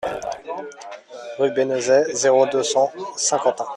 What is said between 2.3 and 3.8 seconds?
deux, cent Saint-Quentin